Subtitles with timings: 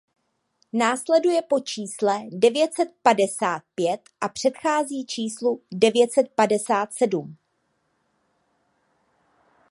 [0.73, 7.35] Následuje po čísle devět set padesát pět a předchází číslu devět set padesát sedm.